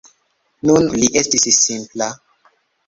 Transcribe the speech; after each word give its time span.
Nun 0.69 0.89
li 1.03 1.11
estis 1.21 1.47
simpla. 1.69 2.13